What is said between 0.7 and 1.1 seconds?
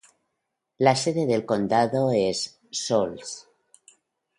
La